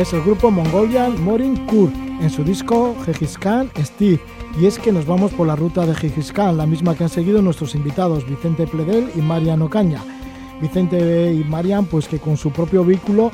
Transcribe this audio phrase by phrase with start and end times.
[0.00, 3.38] es el grupo Mongolian Morin Kur en su disco Gengis
[3.78, 4.18] Steve.
[4.58, 7.42] Y es que nos vamos por la ruta de Gengis la misma que han seguido
[7.42, 10.02] nuestros invitados Vicente Pledel y Marian Ocaña.
[10.60, 13.30] Vicente y Marian, pues que con su propio vehículo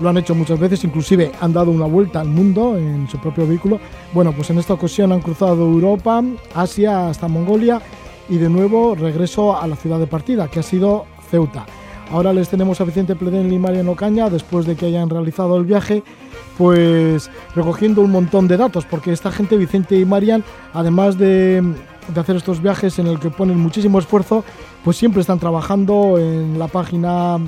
[0.00, 3.46] lo han hecho muchas veces, inclusive han dado una vuelta al mundo en su propio
[3.46, 3.80] vehículo.
[4.12, 6.22] Bueno, pues en esta ocasión han cruzado Europa,
[6.54, 7.80] Asia hasta Mongolia
[8.28, 11.64] y de nuevo regreso a la ciudad de partida, que ha sido Ceuta.
[12.10, 15.64] Ahora les tenemos a Vicente Pledel y Mariano Caña, después de que hayan realizado el
[15.64, 16.02] viaje,
[16.58, 21.62] pues recogiendo un montón de datos, porque esta gente, Vicente y Marian, además de,
[22.16, 24.42] hacer estos viajes en el que ponen muchísimo esfuerzo,
[24.82, 27.38] pues siempre están trabajando en la página,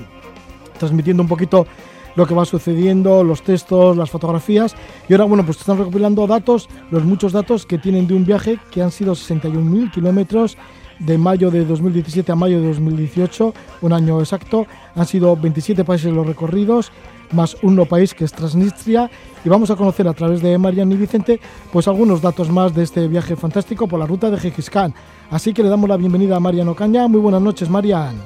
[0.79, 1.67] transmitiendo un poquito
[2.15, 4.77] lo que va sucediendo, los textos, las fotografías.
[5.09, 8.61] Y ahora, bueno, pues están recopilando datos, los muchos datos que tienen de un viaje
[8.71, 10.57] que han sido 61.000 kilómetros
[11.05, 14.67] de mayo de 2017 a mayo de 2018, un año exacto.
[14.95, 16.93] Han sido 27 países los recorridos,
[17.33, 19.11] más un no país que es Transnistria.
[19.45, 21.41] Y vamos a conocer a través de Marian y Vicente,
[21.73, 24.95] pues algunos datos más de este viaje fantástico por la ruta de Gengis Khan.
[25.31, 27.09] Así que le damos la bienvenida a Marian Ocaña.
[27.09, 28.17] Muy buenas noches, Marian.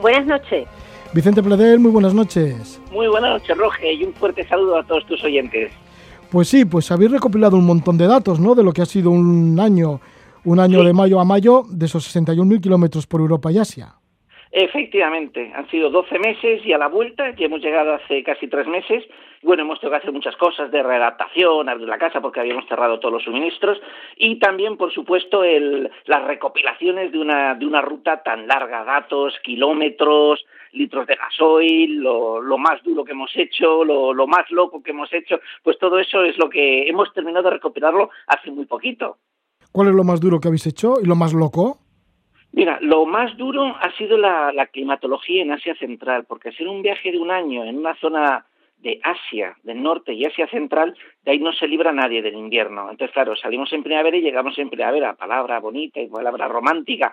[0.00, 0.68] Buenas noches.
[1.14, 2.80] Vicente Pledel, muy buenas noches.
[2.92, 5.72] Muy buenas noches, Roge, y un fuerte saludo a todos tus oyentes.
[6.30, 8.54] Pues sí, pues habéis recopilado un montón de datos, ¿no?
[8.54, 10.00] De lo que ha sido un año
[10.46, 13.94] un año de mayo a mayo de esos 61.000 kilómetros por Europa y Asia.
[14.52, 18.66] Efectivamente, han sido 12 meses y a la vuelta, ya hemos llegado hace casi tres
[18.66, 19.04] meses.
[19.42, 23.00] Bueno, hemos tenido que hacer muchas cosas de readaptación, abrir la casa porque habíamos cerrado
[23.00, 23.78] todos los suministros
[24.16, 29.34] y también, por supuesto, el, las recopilaciones de una, de una ruta tan larga, datos,
[29.42, 34.82] kilómetros, litros de gasoil, lo, lo más duro que hemos hecho, lo, lo más loco
[34.82, 38.64] que hemos hecho, pues todo eso es lo que hemos terminado de recopilarlo hace muy
[38.64, 39.18] poquito.
[39.76, 41.80] ¿Cuál es lo más duro que habéis hecho y lo más loco?
[42.52, 47.12] Mira, lo más duro ha sido la, climatología en Asia Central, porque hacer un viaje
[47.12, 48.46] de un año en una zona
[48.78, 52.90] de Asia, del norte y Asia Central, de ahí no se libra nadie del invierno.
[52.90, 57.12] Entonces, claro, salimos en primavera y llegamos en primavera, palabra bonita y palabra romántica.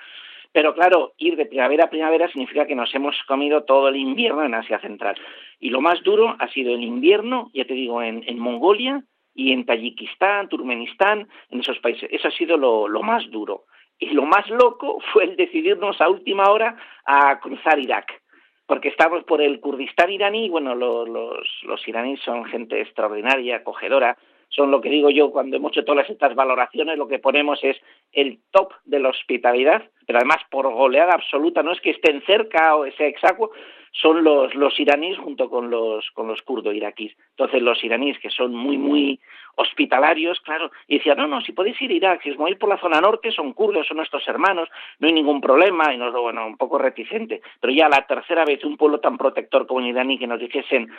[0.54, 4.42] Pero claro, ir de primavera a primavera significa que nos hemos comido todo el invierno
[4.42, 5.18] en Asia Central.
[5.60, 9.04] Y lo más duro ha sido el invierno, ya te digo, en Mongolia
[9.34, 12.10] y en Tayikistán, Turkmenistán, en esos países.
[12.12, 13.66] Eso ha sido lo, lo más duro.
[14.00, 18.24] Y lo más loco fue el decidirnos a última hora a cruzar Irak
[18.66, 24.18] porque estamos por el Kurdistán iraní, bueno, los, los, los, iraníes son gente extraordinaria, acogedora,
[24.50, 27.78] son lo que digo yo cuando hemos hecho todas estas valoraciones, lo que ponemos es
[28.12, 32.76] el top de la hospitalidad, pero además por goleada absoluta, no es que estén cerca
[32.76, 33.52] o sea exacuo,
[33.94, 37.16] son los, los iraníes junto con los, con los kurdos iraquíes.
[37.30, 39.20] Entonces los iraníes que son muy, muy
[39.56, 42.70] hospitalarios, claro, y decían, no, no, si podéis ir a Irak, si os movéis por
[42.70, 44.68] la zona norte, son kurdos, son nuestros hermanos,
[45.00, 48.64] no hay ningún problema, y nos, bueno, un poco reticente, pero ya la tercera vez
[48.64, 50.92] un pueblo tan protector como iraní que nos dijesen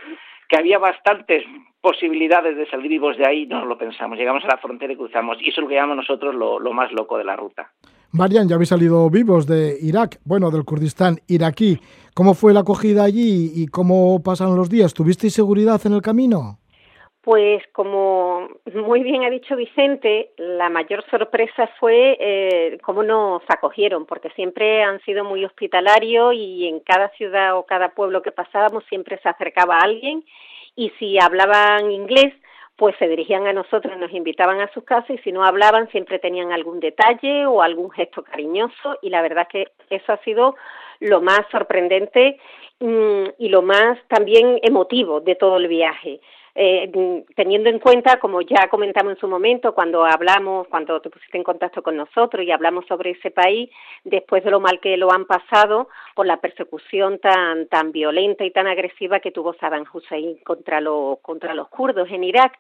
[0.49, 1.45] que había bastantes
[1.81, 5.39] posibilidades de salir vivos de ahí, no lo pensamos, llegamos a la frontera y cruzamos,
[5.41, 7.73] y eso es lo que llamamos nosotros lo, lo más loco de la ruta.
[8.15, 11.81] Marian, ya habéis salido vivos de Irak, bueno, del Kurdistán iraquí.
[12.15, 14.95] ¿Cómo fue la acogida allí y cómo pasan los días?
[14.95, 16.59] ¿Tuvisteis seguridad en el camino?
[17.23, 24.07] Pues como muy bien ha dicho Vicente, la mayor sorpresa fue eh, cómo nos acogieron,
[24.07, 28.85] porque siempre han sido muy hospitalarios y en cada ciudad o cada pueblo que pasábamos
[28.89, 30.23] siempre se acercaba a alguien
[30.77, 32.33] y si hablaban inglés
[32.77, 36.19] pues se dirigían a nosotros, nos invitaban a sus casas y si no hablaban siempre
[36.19, 40.57] tenían algún detalle o algún gesto cariñoso y la verdad que eso ha sido
[41.01, 42.39] lo más sorprendente
[42.81, 46.21] mm, y lo más también emotivo de todo el viaje.
[46.57, 51.37] Eh, teniendo en cuenta, como ya comentamos en su momento, cuando hablamos, cuando te pusiste
[51.37, 53.71] en contacto con nosotros y hablamos sobre ese país,
[54.05, 58.53] después de lo mal que lo han pasado por la persecución tan, tan violenta y
[58.53, 62.57] tan agresiva que tuvo Saddam Hussein contra, los contra los kurdos en Irak.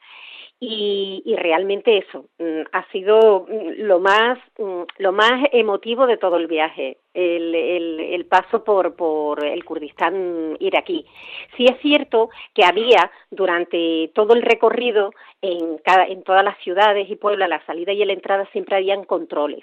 [0.60, 6.16] Y, y, realmente eso mm, ha sido mm, lo más mm, lo más emotivo de
[6.16, 11.06] todo el viaje el, paso por, por el Kurdistán iraquí.
[11.56, 17.08] Sí es cierto que había durante todo el recorrido en, cada, en todas las ciudades
[17.08, 19.62] y pueblos, la salida y la entrada siempre habían controles,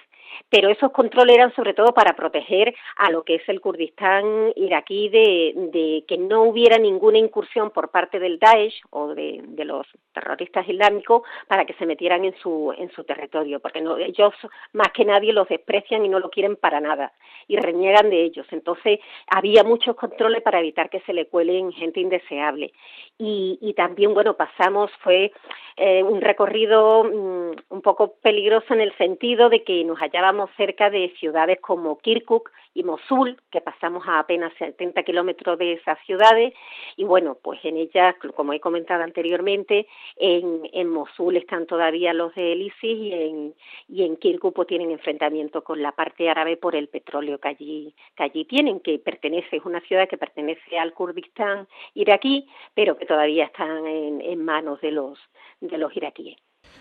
[0.49, 5.09] pero esos controles eran sobre todo para proteger a lo que es el Kurdistán iraquí
[5.09, 9.87] de, de que no hubiera ninguna incursión por parte del Daesh o de, de los
[10.13, 14.33] terroristas islámicos para que se metieran en su, en su territorio, porque no, ellos
[14.73, 17.11] más que nadie los desprecian y no lo quieren para nada
[17.51, 18.47] y reniegan de ellos.
[18.51, 22.71] Entonces había muchos controles para evitar que se le cuelen gente indeseable.
[23.17, 25.31] Y, también, bueno, pasamos, fue
[25.75, 30.89] eh, un recorrido um, un poco peligroso en el sentido de que nos hallábamos cerca
[30.89, 36.53] de ciudades como Kirkuk y Mosul, que pasamos a apenas 70 kilómetros de esas ciudades,
[36.95, 42.33] y bueno, pues en ellas, como he comentado anteriormente, en, en Mosul están todavía los
[42.35, 43.55] de ISIS y en,
[43.89, 47.95] y en Kirkuk pues, tienen enfrentamiento con la parte árabe por el petróleo que allí,
[48.15, 53.05] que allí tienen, que pertenece, es una ciudad que pertenece al Kurdistán iraquí, pero que
[53.05, 55.19] todavía están en, en manos de los,
[55.59, 56.37] de los iraquíes.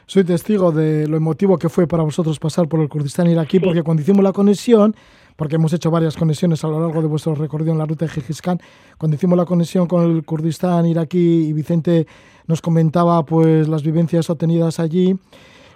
[0.06, 3.82] Soy testigo de lo emotivo que fue para vosotros pasar por el Kurdistán iraquí, porque
[3.82, 4.94] cuando hicimos la conexión,
[5.40, 8.10] porque hemos hecho varias conexiones a lo largo de vuestro recorrido en la ruta de
[8.10, 12.04] Gengis cuando hicimos la conexión con el Kurdistán iraquí y Vicente
[12.46, 15.14] nos comentaba pues las vivencias obtenidas allí,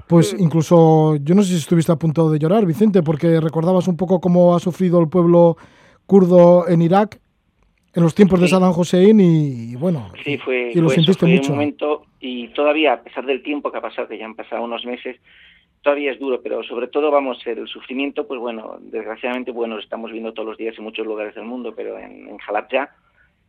[0.07, 3.97] pues incluso yo no sé si estuviste a punto de llorar, Vicente, porque recordabas un
[3.97, 5.57] poco cómo ha sufrido el pueblo
[6.05, 7.19] kurdo en Irak
[7.95, 11.53] en los tiempos de Saddam Hussein y, bueno, sí, fue, y lo sentiste mucho.
[11.53, 14.63] Un momento, y todavía, a pesar del tiempo que ha pasado, que ya han pasado
[14.63, 15.17] unos meses,
[15.85, 20.11] todavía es duro, pero sobre todo, vamos, el sufrimiento, pues bueno, desgraciadamente, bueno, lo estamos
[20.11, 22.97] viendo todos los días en muchos lugares del mundo, pero en, en Halabja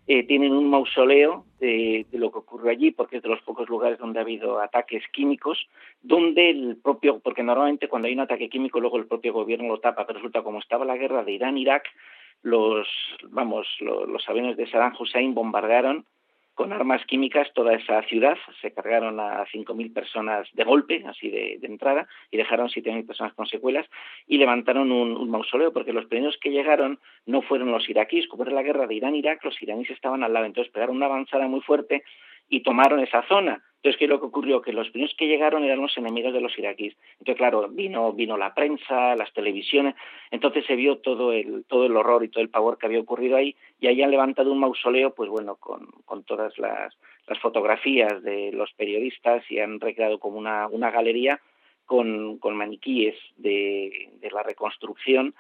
[0.05, 3.97] eh, tienen un mausoleo de, lo que ocurrió allí, porque es de los pocos lugares
[3.97, 5.67] donde ha habido ataques químicos,
[6.03, 9.79] donde el propio, porque normalmente cuando hay un ataque químico luego el propio gobierno lo
[9.79, 11.85] tapa, pero resulta como estaba la guerra de Irán-Irak,
[12.43, 12.87] los,
[13.29, 16.05] vamos, los, los aviones de Saddam Hussein bombardearon
[16.55, 21.57] con armas químicas toda esa ciudad, se cargaron a 5.000 personas de golpe, así de,
[21.59, 23.85] de entrada, y dejaron 7.000 personas con secuelas,
[24.25, 28.53] y levantaron un, mausoleo, porque los primeros que llegaron no fueron los iraquíes, como era
[28.53, 32.03] la guerra de Irán-Irak, los iraníes estaban al lado, entonces pegaron una avanzada muy fuerte
[32.47, 33.61] y tomaron esa zona.
[33.85, 34.63] Entonces, ¿qué es lo que ocurrió?
[34.63, 36.97] Que los primeros que llegaron eran los enemigos de los iraquíes.
[37.19, 39.93] Entonces, claro, vino, vino la prensa, las televisiones,
[40.31, 43.37] entonces se vio todo el, todo el horror y todo el pavor que había ocurrido
[43.37, 46.97] ahí, y ahí han levantado un mausoleo, pues bueno, con, con todas las,
[47.27, 51.39] las fotografías de los periodistas y han recreado como una, una galería
[51.85, 55.35] con, con maniquíes de, de la reconstrucción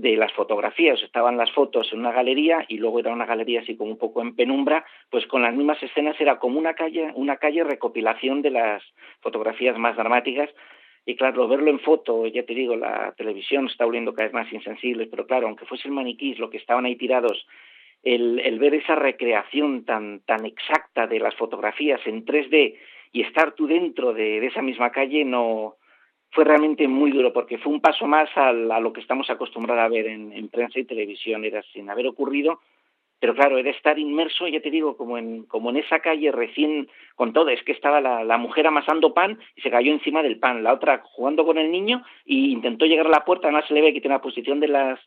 [0.00, 3.76] de las fotografías, estaban las fotos en una galería y luego era una galería así
[3.76, 7.36] como un poco en penumbra, pues con las mismas escenas era como una calle, una
[7.36, 8.82] calle recopilación de las
[9.20, 10.48] fotografías más dramáticas.
[11.04, 14.52] Y claro, verlo en foto, ya te digo, la televisión está volviendo cada vez más
[14.52, 17.46] insensible, pero claro, aunque fuese el maniquí, lo que estaban ahí tirados,
[18.02, 22.76] el, el ver esa recreación tan, tan exacta de las fotografías en 3D
[23.12, 25.76] y estar tú dentro de, de esa misma calle no,
[26.32, 29.88] fue realmente muy duro porque fue un paso más a, lo que estamos acostumbrados a
[29.88, 32.60] ver en, en, prensa y televisión, era sin haber ocurrido,
[33.20, 36.88] pero claro, era estar inmerso, ya te digo, como en, como en esa calle recién
[37.16, 40.64] con todo, es que estaba la, mujer amasando pan y se cayó encima del pan,
[40.64, 43.82] la otra jugando con el niño y intentó llegar a la puerta, además se le
[43.82, 44.98] ve que tiene la posición de las,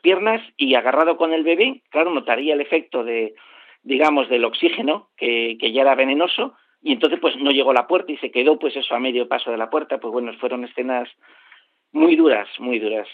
[0.00, 3.34] piernas y agarrado con el bebé, claro, notaría el efecto de,
[3.82, 6.54] digamos, del oxígeno, que ya era venenoso,
[6.86, 9.26] y entonces pues no llegó a la puerta y se quedó pues eso a medio
[9.26, 11.08] paso de la puerta, pues bueno, fueron escenas
[11.90, 13.08] muy duras, muy duras.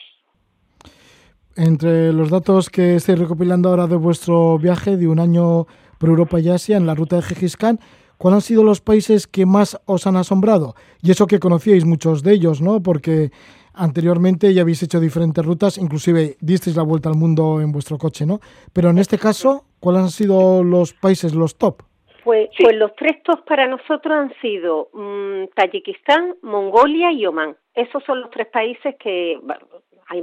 [1.56, 5.64] Entre los datos que estoy recopilando ahora de vuestro viaje de un año
[5.98, 7.78] por Europa y Asia en la ruta de Gengis Khan,
[8.18, 10.74] ¿cuáles han sido los países que más os han asombrado?
[11.02, 12.82] Y eso que conocíais muchos de ellos, ¿no?
[12.82, 13.30] Porque
[13.72, 18.26] anteriormente ya habéis hecho diferentes rutas, inclusive disteis la vuelta al mundo en vuestro coche,
[18.26, 18.40] ¿no?
[18.74, 21.84] Pero en este caso, ¿cuáles han sido los países, los top?
[22.24, 22.62] Pues, sí.
[22.62, 27.56] pues los tres tops para nosotros han sido mmm, Tayikistán, Mongolia y Omán.
[27.74, 29.66] Esos son los tres países que bueno,
[30.06, 30.22] hay,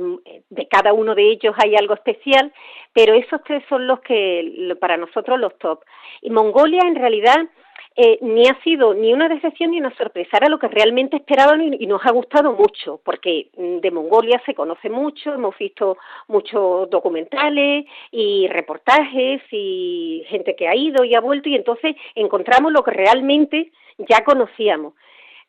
[0.49, 2.53] de cada uno de ellos hay algo especial,
[2.93, 5.83] pero esos tres son los que para nosotros los top.
[6.21, 7.47] Y Mongolia en realidad
[7.95, 11.61] eh, ni ha sido ni una decepción ni una sorpresa, era lo que realmente esperaban
[11.61, 15.97] y, y, nos ha gustado mucho, porque mm, de Mongolia se conoce mucho, hemos visto
[16.27, 22.71] muchos documentales y reportajes y gente que ha ido y ha vuelto y entonces encontramos
[22.71, 24.93] lo que realmente ya conocíamos.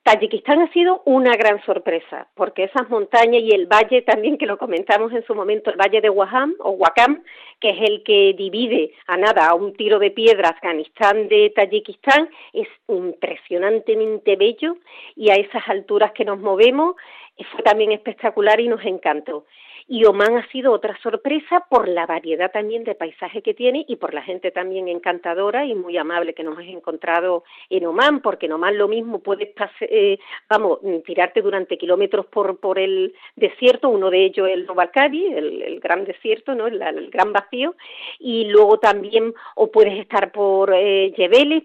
[0.03, 4.57] Tayikistán ha sido una gran sorpresa, porque esas montañas y el valle también, que lo
[4.57, 7.23] comentamos en su momento, el valle de Waham o Wakam,
[7.61, 12.31] que es el que divide a nada, a un tiro de piedra Afganistán de Tayikistán,
[12.55, 14.77] es impresionantemente bello
[15.17, 16.97] y a esas alturas que nos movemos
[17.45, 19.45] fue también espectacular y nos encantó.
[19.89, 23.97] Y Oman ha sido otra sorpresa por la variedad también de paisaje que tiene y
[23.97, 28.47] por la gente también encantadora y muy amable que nos hemos encontrado en Oman, porque
[28.47, 30.19] en lo mismo puedes eh,
[30.49, 35.81] vamos, tirarte durante kilómetros por, por el desierto, uno de ellos el Novalcadi, el, el
[35.81, 36.67] gran desierto, ¿no?
[36.67, 37.75] El, el, gran vacío,
[38.19, 41.13] y luego también o puedes estar por eh,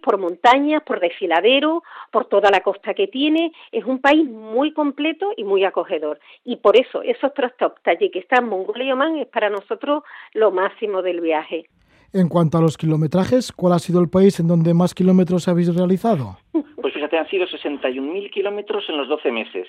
[0.01, 5.33] por montañas, por desfiladero, por toda la costa que tiene, es un país muy completo
[5.35, 6.19] y muy acogedor.
[6.43, 11.01] Y por eso esos tres top Tayikistán, Mongolia y Oman es para nosotros lo máximo
[11.01, 11.65] del viaje.
[12.13, 15.75] En cuanto a los kilometrajes, ¿cuál ha sido el país en donde más kilómetros habéis
[15.75, 16.37] realizado?
[16.51, 19.67] Pues fíjate, han sido 61.000 kilómetros en los 12 meses.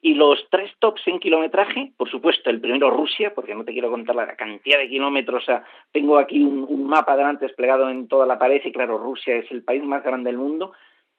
[0.00, 3.90] Y los tres tops en kilometraje, por supuesto, el primero Rusia, porque no te quiero
[3.90, 8.08] contar la cantidad de kilómetros, o sea, tengo aquí un, un mapa delante desplegado en
[8.08, 10.72] toda la pared y claro, Rusia es el país más grande del mundo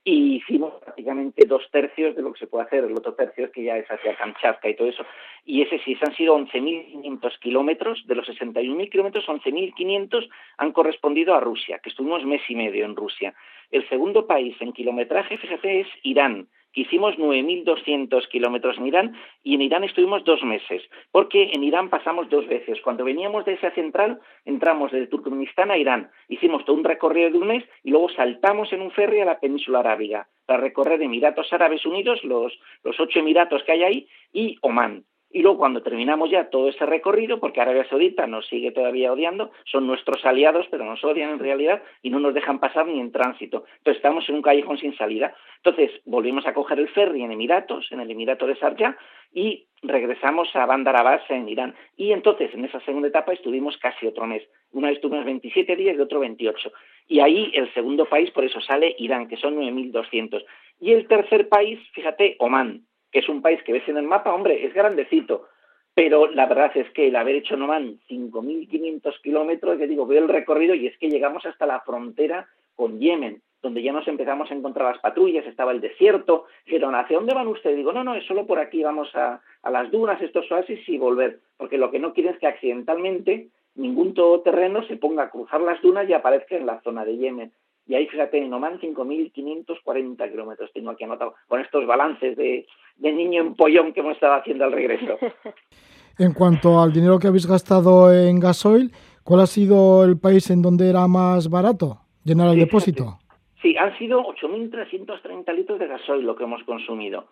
[0.07, 3.51] y hicimos prácticamente dos tercios de lo que se puede hacer, el otro tercio es
[3.51, 5.03] que ya es hacia Kamchatka y todo eso.
[5.45, 11.39] Y ese sí, han sido 11.500 kilómetros, de los 61.000 kilómetros, 11.500 han correspondido a
[11.39, 13.33] Rusia, que estuvimos mes y medio en Rusia.
[13.71, 19.61] El segundo país en kilometraje, fíjate, es Irán, hicimos 9.200 kilómetros en Irán y en
[19.61, 22.79] Irán estuvimos dos meses, porque en Irán pasamos dos veces.
[22.81, 27.37] Cuando veníamos de esa central, entramos desde Turkmenistán a Irán, hicimos todo un recorrido de
[27.37, 31.51] un mes y luego saltamos en un ferry a la península arábiga para recorrer Emiratos
[31.51, 32.53] Árabes Unidos, los,
[32.83, 35.05] los ocho Emiratos que hay ahí, y Omán.
[35.35, 39.51] Y luego cuando terminamos ya todo ese recorrido, porque Arabia Saudita nos sigue todavía odiando,
[39.65, 43.11] son nuestros aliados, pero nos odian en realidad y no nos dejan pasar ni en
[43.11, 43.65] tránsito.
[43.79, 45.35] Entonces estamos en un callejón sin salida.
[45.57, 48.97] Entonces volvimos a coger el ferry en Emiratos, en el Emirato de Sharjah,
[49.33, 51.75] y regresamos a Bandar Abbas en Irán.
[51.97, 54.41] Y entonces en esa segunda etapa estuvimos casi otro mes.
[54.71, 56.71] Una vez estuvimos 27 días y otro 28.
[57.09, 60.45] Y ahí el segundo país, por eso sale Irán, que son 9.200.
[60.79, 62.85] Y el tercer país, fíjate, Omán
[63.19, 65.47] es un país que ves en el mapa, hombre, es grandecito,
[65.93, 70.29] pero la verdad es que el haber hecho Nomán 5.500 kilómetros, que digo, veo el
[70.29, 74.53] recorrido y es que llegamos hasta la frontera con Yemen, donde ya nos empezamos a
[74.53, 77.77] encontrar las patrullas, estaba el desierto, dijeron, ¿hacia dónde van ustedes?
[77.77, 80.97] Digo, no, no, es solo por aquí, vamos a, a las dunas, estos oasis y
[80.97, 85.61] volver, porque lo que no quieren es que accidentalmente ningún todoterreno se ponga a cruzar
[85.61, 87.51] las dunas y aparezca en la zona de Yemen.
[87.87, 92.65] Y ahí, fíjate, en Oman 5.540 kilómetros tengo aquí anotado, con estos balances de,
[92.97, 95.17] de niño empollón que hemos estado haciendo al regreso.
[96.17, 98.91] en cuanto al dinero que habéis gastado en gasoil,
[99.23, 103.19] ¿cuál ha sido el país en donde era más barato llenar el depósito?
[103.61, 107.27] Sí, han sido 8.330 litros de gasoil lo que hemos consumido.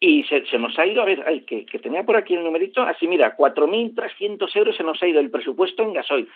[0.00, 2.82] Y se, nos ha ido, a ver, ay, que, que, tenía por aquí el numerito,
[2.82, 6.28] así mira, 4.300 euros se nos ha ido el presupuesto en gasoil,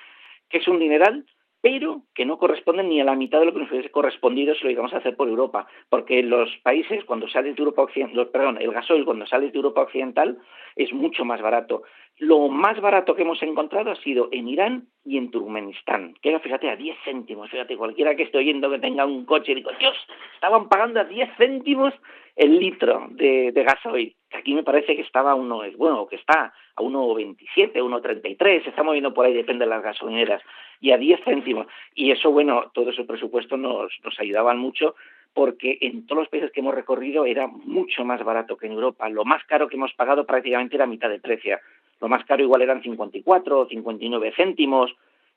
[0.48, 1.24] que es un dineral,
[1.62, 4.64] pero que no corresponden ni a la mitad de lo que nos hubiese correspondido si
[4.64, 8.58] lo íbamos a hacer por Europa, porque los países, cuando sales de Europa Occidental, perdón,
[8.60, 10.38] el gasoil cuando sales de Europa Occidental
[10.74, 11.84] es mucho más barato.
[12.18, 16.40] Lo más barato que hemos encontrado ha sido en Irán y en Turkmenistán, que era,
[16.40, 17.48] fíjate, a 10 céntimos.
[17.48, 19.96] Fíjate, cualquiera que esté oyendo que tenga un coche, digo, Dios,
[20.34, 21.94] estaban pagando a 10 céntimos
[22.36, 24.14] el litro de gasoil.
[24.34, 29.12] Aquí me parece que estaba uno, bueno, que está a 1,27, 1,33, se está moviendo
[29.12, 30.42] por ahí, depende de las gasolineras,
[30.80, 31.66] y a 10 céntimos.
[31.94, 34.94] Y eso, bueno, todo ese presupuesto nos, nos ayudaban mucho
[35.34, 39.08] porque en todos los países que hemos recorrido era mucho más barato que en Europa.
[39.08, 41.58] Lo más caro que hemos pagado prácticamente era mitad de precio.
[42.00, 44.94] Lo más caro igual eran 54 o 59 céntimos,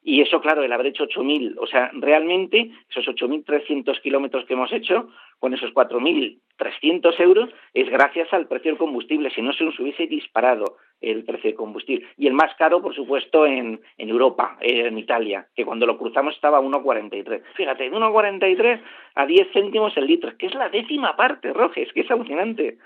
[0.08, 4.72] y eso, claro, el haber hecho 8.000, o sea, realmente esos 8.300 kilómetros que hemos
[4.72, 5.10] hecho,
[5.40, 10.06] con esos 4.300 euros, es gracias al precio del combustible, si no se nos hubiese
[10.06, 12.06] disparado el precio del combustible.
[12.18, 16.36] Y el más caro, por supuesto, en, en Europa, en Italia, que cuando lo cruzamos
[16.36, 17.42] estaba a 1,43.
[17.56, 18.82] Fíjate, de 1,43
[19.16, 22.78] a 10 céntimos el litro, que es la décima parte, Roges, que es alucinante.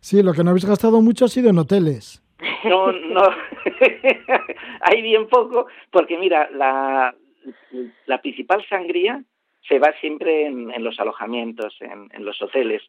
[0.00, 2.23] Sí, lo que no habéis gastado mucho ha sido en hoteles.
[2.64, 3.22] No, no,
[4.80, 7.14] hay bien poco, porque mira, la,
[8.06, 9.22] la principal sangría
[9.66, 12.82] se va siempre en, los alojamientos, en, en, los hoteles.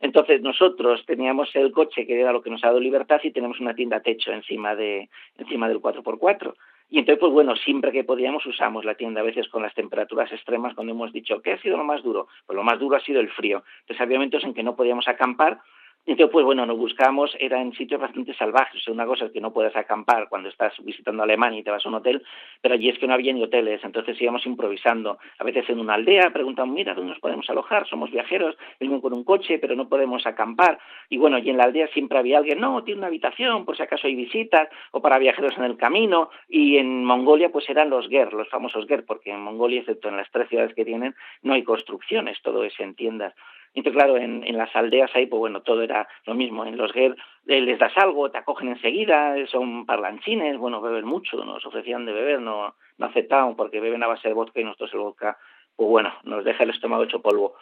[0.00, 3.60] Entonces nosotros teníamos el coche que era lo que nos ha dado libertad y tenemos
[3.60, 6.54] una tienda techo encima de encima del 4x4.
[6.92, 10.30] Y entonces, pues bueno, siempre que podíamos usamos la tienda, a veces con las temperaturas
[10.30, 12.28] extremas, cuando hemos dicho, ¿qué ha sido lo más duro?
[12.44, 13.64] Pues lo más duro ha sido el frío.
[13.80, 15.60] Entonces había momentos en que no podíamos acampar
[16.04, 18.86] entonces, pues bueno, nos buscamos, era en sitios bastante salvajes.
[18.88, 21.88] Una cosa es que no puedes acampar cuando estás visitando Alemania y te vas a
[21.88, 22.22] un hotel,
[22.60, 25.18] pero allí es que no había ni hoteles, entonces íbamos improvisando.
[25.38, 27.86] A veces en una aldea preguntamos, mira, ¿dónde nos podemos alojar?
[27.86, 30.78] Somos viajeros, venimos con un coche, pero no podemos acampar.
[31.08, 33.84] Y bueno, y en la aldea siempre había alguien, no, tiene una habitación, por si
[33.84, 36.30] acaso hay visitas, o para viajeros en el camino.
[36.48, 40.16] Y en Mongolia, pues eran los GER, los famosos GER, porque en Mongolia, excepto en
[40.16, 43.34] las tres ciudades que tienen, no hay construcciones, todo es en tiendas.
[43.74, 46.64] Entonces, claro, en, en, las aldeas ahí, pues bueno, todo era lo mismo.
[46.64, 51.42] En los GER eh, les das algo, te acogen enseguida, son parlanchines, bueno, beben mucho,
[51.44, 54.92] nos ofrecían de beber, no, no aceptaban porque beben a base de vodka y nosotros
[54.92, 55.38] el vodka,
[55.74, 57.54] pues bueno, nos deja el estómago hecho polvo.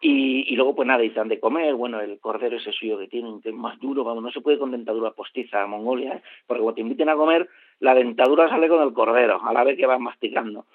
[0.00, 3.08] Y, y luego, pues nada, y dan de comer, bueno, el cordero ese suyo que
[3.08, 6.22] tienen, que es más duro, vamos, no se puede con dentadura postiza a Mongolia, ¿eh?
[6.46, 7.48] porque cuando te inviten a comer,
[7.80, 10.66] la dentadura sale con el cordero, a la vez que vas masticando.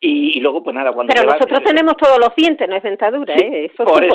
[0.00, 1.12] Y, luego, pues nada, cuando...
[1.12, 3.64] Pero nosotros tenemos todos los dientes, no es dentadura, ¿eh?
[3.64, 4.14] Eso por, eso,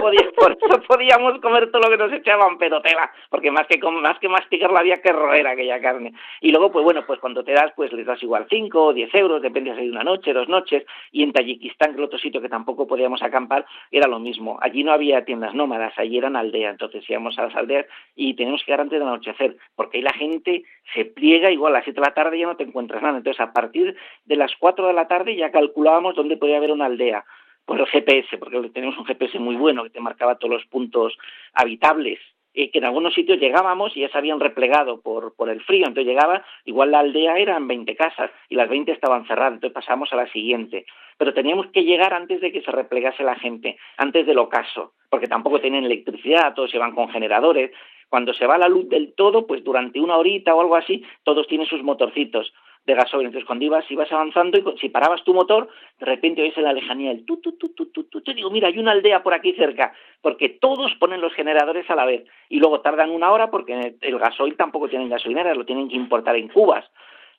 [0.00, 4.18] por, eso podíamos comer todo lo que nos echaban, pero tela, porque más que, más
[4.20, 6.14] que masticarla había que roer aquella carne.
[6.40, 9.14] Y luego, pues bueno, pues cuando te das, pues les das igual 5 o 10
[9.16, 10.86] euros, depende si hay una noche, dos noches.
[11.12, 14.58] Y en Tayikistán, que es el otro sitio que tampoco podíamos acampar, era lo mismo.
[14.62, 16.72] Allí no había tiendas nómadas, allí eran aldeas.
[16.72, 17.84] Entonces íbamos a las aldeas
[18.16, 21.78] y teníamos que llegar antes del anochecer, porque ahí la gente se pliega, igual a
[21.78, 23.18] las 7 de la tarde ya no te encuentras nada.
[23.18, 23.94] Entonces, a partir
[24.24, 27.24] de las 4 de la tarde, ya calculábamos dónde podía haber una aldea
[27.64, 31.16] por el GPS, porque tenemos un GPS muy bueno que te marcaba todos los puntos
[31.52, 32.18] habitables,
[32.58, 35.86] y que en algunos sitios llegábamos y ya se habían replegado por, por el frío,
[35.86, 40.12] entonces llegaba, igual la aldea eran 20 casas y las 20 estaban cerradas, entonces pasamos
[40.12, 40.84] a la siguiente.
[41.18, 45.28] Pero teníamos que llegar antes de que se replegase la gente, antes del ocaso, porque
[45.28, 47.70] tampoco tienen electricidad, todos se van con generadores.
[48.08, 51.46] Cuando se va la luz del todo, pues durante una horita o algo así, todos
[51.46, 52.52] tienen sus motorcitos
[52.86, 53.28] de gasolina.
[53.28, 55.68] Entonces, cuando ibas, ibas avanzando y si parabas tu motor,
[55.98, 58.50] de repente oyes en la lejanía el tu, tu, tu, tu, tu, tu, te digo,
[58.50, 62.24] mira, hay una aldea por aquí cerca, porque todos ponen los generadores a la vez
[62.48, 66.36] y luego tardan una hora porque el gasoil tampoco tienen gasolineras, lo tienen que importar
[66.36, 66.84] en cubas.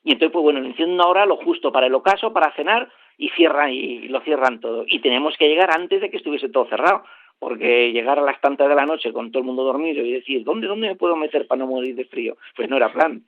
[0.02, 3.28] Y entonces, pues bueno, le una hora lo justo para el ocaso, para cenar y
[3.30, 4.84] cierran y lo cierran todo.
[4.86, 7.04] Y tenemos que llegar antes de que estuviese todo cerrado
[7.40, 10.44] porque llegar a las tantas de la noche con todo el mundo dormido y decir,
[10.44, 12.36] ¿dónde, dónde me puedo meter para no morir de frío?
[12.54, 13.24] Pues no era plan.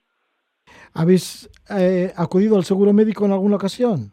[0.94, 4.12] ¿Habéis eh, acudido al seguro médico en alguna ocasión?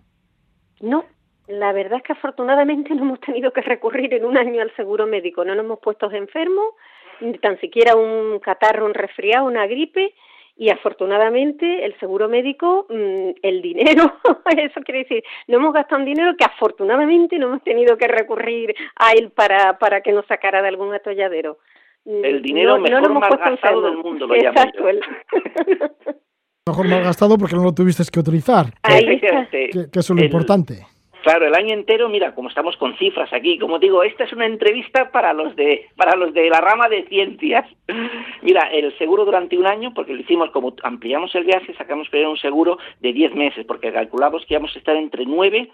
[0.81, 1.03] No,
[1.47, 5.07] la verdad es que afortunadamente no hemos tenido que recurrir en un año al seguro
[5.07, 5.43] médico.
[5.43, 6.75] No nos hemos puesto enfermos,
[7.21, 10.13] ni tan siquiera un catarro, un resfriado, una gripe.
[10.55, 14.19] Y afortunadamente el seguro médico, mm, el dinero,
[14.57, 18.75] eso quiere decir, no hemos gastado un dinero que afortunadamente no hemos tenido que recurrir
[18.97, 21.59] a él para, para que nos sacara de algún atolladero.
[22.03, 24.83] Mm, el dinero mejor no gastado del mundo, lo Exacto,
[26.69, 28.73] mejor mal gastado porque no lo tuviste que utilizar.
[28.81, 29.19] Que,
[29.91, 30.85] que, eso es lo importante.
[31.21, 34.45] Claro, el año entero, mira, como estamos con cifras aquí, como digo, esta es una
[34.45, 37.65] entrevista para los de para los de la rama de ciencias.
[38.41, 42.31] Mira, el seguro durante un año, porque lo hicimos como ampliamos el viaje, sacamos primero
[42.31, 45.69] un seguro de 10 meses, porque calculamos que íbamos a estar entre 9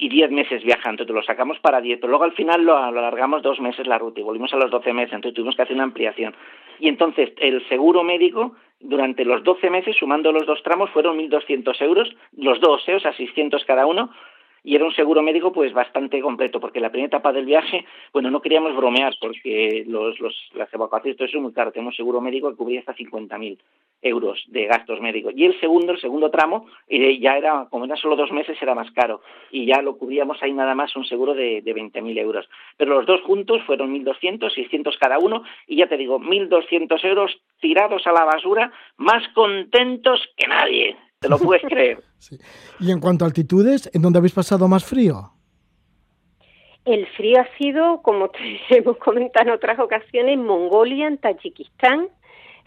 [0.00, 3.42] y 10 meses viajando, entonces lo sacamos para 10, pero luego al final lo, alargamos
[3.42, 5.84] dos meses la ruta y volvimos a los 12 meses, entonces tuvimos que hacer una
[5.84, 6.34] ampliación.
[6.78, 11.82] Y entonces el seguro médico durante los 12 meses, sumando los dos tramos, fueron 1.200
[11.82, 12.94] euros, los dos, ¿eh?
[12.94, 14.10] o sea, 600 cada uno,
[14.62, 18.30] y era un seguro médico pues bastante completo, porque la primera etapa del viaje, bueno,
[18.30, 22.20] no queríamos bromear, porque los, los, las evacuaciones, todo eso es muy caro, tenemos seguro
[22.20, 23.58] médico que cubría hasta 50.000
[24.02, 25.34] euros de gastos médicos.
[25.36, 28.74] Y el segundo, el segundo tramo, eh, ya era, como era solo dos meses, era
[28.74, 29.20] más caro,
[29.50, 32.48] y ya lo cubríamos ahí nada más un seguro de, de 20.000 euros.
[32.76, 37.40] Pero los dos juntos fueron 1.200, 600 cada uno, y ya te digo, 1.200 euros
[37.60, 40.96] tirados a la basura, más contentos que nadie.
[41.20, 42.02] ¿Te lo puedes creer?
[42.80, 45.32] Y en cuanto a altitudes, ¿en dónde habéis pasado más frío?
[46.86, 52.08] El frío ha sido, como te hemos comentado en otras ocasiones, en Mongolia, en Tayikistán,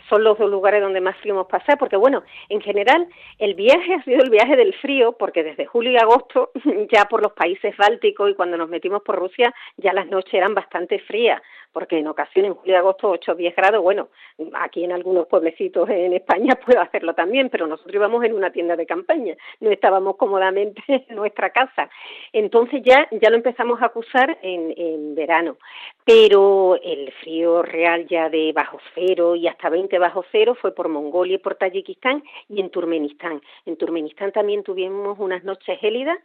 [0.09, 3.07] son los dos lugares donde más frío hemos pasado, porque bueno, en general
[3.39, 6.51] el viaje ha sido el viaje del frío, porque desde julio y agosto
[6.91, 10.53] ya por los países bálticos y cuando nos metimos por Rusia ya las noches eran
[10.53, 14.09] bastante frías, porque en ocasiones en julio y agosto 8 o 10 grados, bueno,
[14.53, 18.75] aquí en algunos pueblecitos en España puedo hacerlo también, pero nosotros íbamos en una tienda
[18.75, 21.89] de campaña, no estábamos cómodamente en nuestra casa.
[22.31, 25.57] Entonces ya, ya lo empezamos a acusar en, en verano,
[26.05, 30.89] pero el frío real ya de bajo cero y hasta 20 bajo cero fue por
[30.89, 33.41] Mongolia y por Tayikistán y en Turmenistán.
[33.65, 36.17] En Turmenistán también tuvimos unas noches gélidas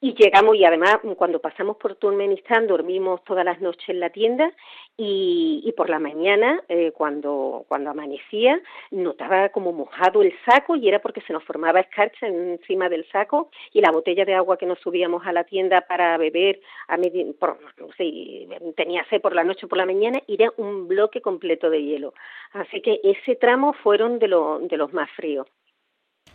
[0.00, 4.52] y llegamos y además cuando pasamos por Turmenistán dormimos todas las noches en la tienda
[4.96, 10.88] y, y por la mañana eh, cuando cuando amanecía notaba como mojado el saco y
[10.88, 14.66] era porque se nos formaba escarcha encima del saco y la botella de agua que
[14.66, 16.98] nos subíamos a la tienda para beber a
[17.38, 17.58] por,
[17.96, 21.82] sí, tenía sed por la noche o por la mañana era un bloque completo de
[21.82, 22.14] hielo.
[22.52, 25.46] Así que ese tramo fueron de, lo, de los más fríos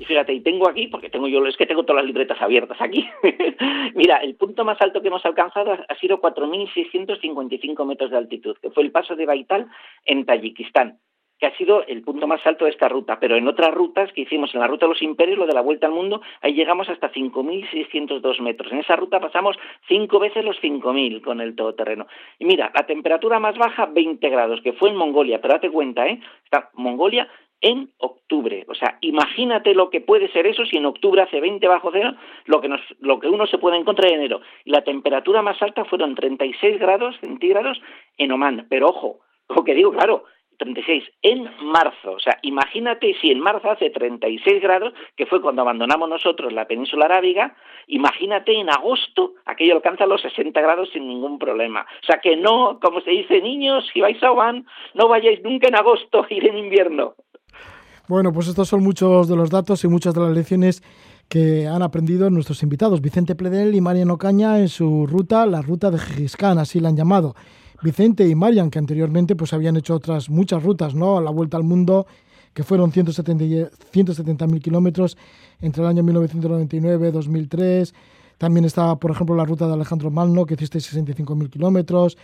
[0.02, 2.82] y fíjate, y tengo aquí, porque tengo yo, es que tengo todas las libretas abiertas
[2.82, 3.08] aquí.
[3.94, 8.72] Mira, el punto más alto que hemos alcanzado ha sido 4.655 metros de altitud, que
[8.72, 9.68] fue el paso de Baital
[10.06, 10.98] en Tayikistán,
[11.38, 13.20] que ha sido el punto más alto de esta ruta.
[13.20, 15.62] Pero en otras rutas que hicimos, en la ruta de los imperios, lo de la
[15.62, 18.72] vuelta al mundo, ahí llegamos hasta 5.602 metros.
[18.72, 19.56] En esa ruta pasamos
[19.88, 22.08] cinco veces los 5.000 con el todoterreno.
[22.40, 26.08] Y mira, la temperatura más baja, 20 grados, que fue en Mongolia, pero date cuenta,
[26.08, 26.20] ¿eh?
[26.44, 27.30] Está Mongolia
[27.62, 28.66] en octubre.
[28.68, 32.16] O sea, imagínate lo que puede ser eso si en octubre hace 20 bajo cero,
[32.46, 34.42] lo que, nos, lo que uno se puede encontrar en enero.
[34.66, 37.82] Y la temperatura más alta fueron 36 grados centígrados
[38.18, 38.68] en Oman.
[38.70, 39.20] Pero ojo,
[39.50, 40.26] lo que digo, claro,
[40.62, 42.12] 36 en marzo.
[42.14, 46.68] O sea, imagínate si en marzo hace 36 grados, que fue cuando abandonamos nosotros la
[46.68, 47.56] península arábiga,
[47.88, 51.86] imagínate en agosto, aquello alcanza los 60 grados sin ningún problema.
[52.04, 55.68] O sea, que no, como se dice, niños, si vais a Oman, no vayáis nunca
[55.68, 57.16] en agosto, ir en invierno.
[58.08, 60.82] Bueno, pues estos son muchos de los datos y muchas de las lecciones
[61.30, 65.90] que han aprendido nuestros invitados, Vicente Pledel y Mariano Caña, en su ruta, la ruta
[65.90, 67.36] de Gijiscán, así la han llamado.
[67.82, 71.22] Vicente y Marian, que anteriormente pues habían hecho otras muchas rutas, ¿no?
[71.22, 72.06] La vuelta al mundo,
[72.54, 75.18] que fueron 170.000 170 kilómetros
[75.62, 77.94] entre el año 1999 y 2003.
[78.38, 82.18] También estaba, por ejemplo, la ruta de Alejandro Malno, que hiciste 65.000 kilómetros.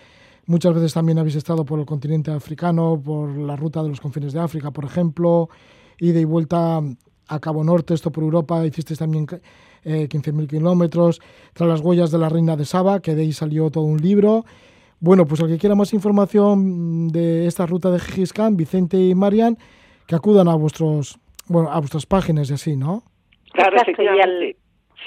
[0.47, 4.31] Muchas veces también habéis estado por el continente africano, por la ruta de los confines
[4.31, 5.49] de África, por ejemplo,
[5.99, 6.79] ida y vuelta
[7.27, 9.27] a Cabo Norte, esto por Europa, hiciste también
[9.83, 11.19] eh, 15.000 kilómetros,
[11.51, 14.45] tras las huellas de la reina de Saba, que de ahí salió todo un libro,
[15.01, 19.57] bueno, pues el que quiera más información de esta ruta de Gengis Vicente y Marian,
[20.07, 23.03] que acudan a vuestros, bueno, a vuestras páginas y así, ¿no?
[23.51, 24.55] Claro, efectivamente.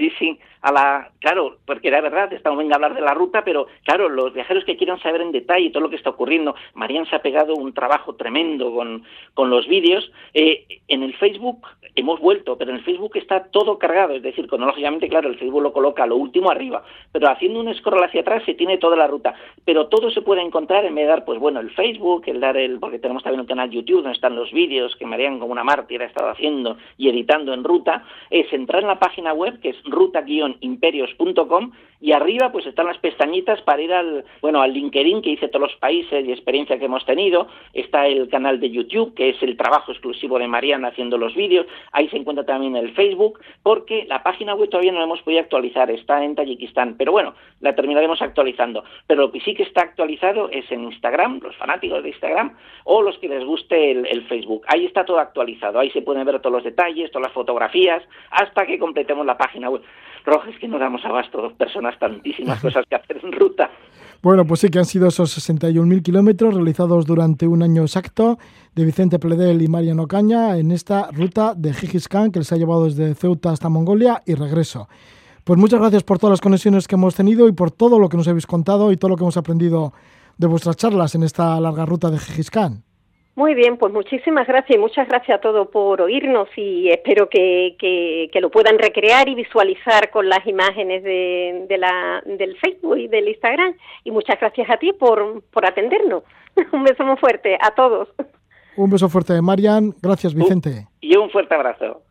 [0.01, 3.43] Sí, sí a la, claro, porque era verdad, estamos venga a hablar de la ruta,
[3.45, 7.07] pero claro, los viajeros que quieran saber en detalle todo lo que está ocurriendo, Marian
[7.07, 10.13] se ha pegado un trabajo tremendo con, con los vídeos.
[10.35, 14.47] Eh, en el Facebook hemos vuelto, pero en el Facebook está todo cargado, es decir,
[14.47, 18.43] cronológicamente, claro, el Facebook lo coloca lo último arriba, pero haciendo un scroll hacia atrás
[18.45, 19.35] se tiene toda la ruta,
[19.65, 22.57] pero todo se puede encontrar en vez de dar, pues bueno, el Facebook, el dar
[22.57, 25.65] el, porque tenemos también un canal YouTube donde están los vídeos que Marian como una
[25.65, 29.71] mártir ha estado haciendo y editando en ruta, es entrar en la página web que
[29.71, 31.73] es ruta imperios.com
[32.03, 35.71] y arriba pues están las pestañitas para ir al bueno al LinkedIn que dice todos
[35.71, 37.49] los países y experiencia que hemos tenido.
[37.75, 41.67] Está el canal de YouTube que es el trabajo exclusivo de Mariana haciendo los vídeos.
[41.93, 45.43] Ahí se encuentra también el Facebook porque la página web todavía no la hemos podido
[45.43, 46.97] actualizar está en Tayikistán.
[46.97, 48.85] Pero bueno la terminaremos actualizando.
[49.07, 53.03] Pero lo que sí que está actualizado es en Instagram los fanáticos de Instagram o
[53.03, 54.65] los que les guste el Facebook.
[54.67, 55.79] Ahí está todo actualizado.
[55.79, 59.71] Ahí se pueden ver todos los detalles todas las fotografías hasta que completemos la página
[59.71, 59.80] web
[60.25, 63.71] Rojas, que no damos abasto dos personas, tantísimas cosas que hacer en ruta.
[64.23, 68.39] Bueno, pues sí que han sido esos 61.000 kilómetros realizados durante un año exacto
[68.75, 72.85] de Vicente Pledel y Mariano Caña en esta ruta de Gengis que les ha llevado
[72.85, 74.89] desde Ceuta hasta Mongolia y regreso.
[75.43, 78.19] Pues muchas gracias por todas las conexiones que hemos tenido y por todo lo que
[78.19, 79.95] nos habéis contado y todo lo que hemos aprendido
[80.37, 82.51] de vuestras charlas en esta larga ruta de Gengis
[83.41, 87.75] muy bien, pues muchísimas gracias y muchas gracias a todos por oírnos y espero que,
[87.79, 93.09] que, lo puedan recrear y visualizar con las imágenes de, de, la, del Facebook y
[93.09, 93.73] del Instagram.
[94.05, 96.23] Y muchas gracias a ti por, por atendernos.
[96.73, 98.09] un beso muy fuerte a todos.
[98.77, 99.95] Un beso fuerte, Marian.
[100.03, 100.87] Gracias, Vicente.
[101.01, 101.99] y un fuerte abrazo.